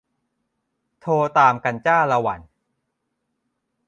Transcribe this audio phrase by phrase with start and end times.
[0.99, 2.41] โทร.ตามกันจ้าละหวั่น